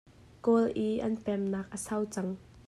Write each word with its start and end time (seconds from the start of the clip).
Kawl 0.47 0.65
i 0.85 0.87
an 1.09 1.15
pemnak 1.25 1.67
a 1.75 1.77
sau 1.85 2.01
cang. 2.13 2.31